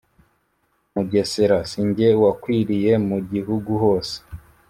[0.93, 4.15] Mugesera sinjye wakwiriye mu gihugu hose”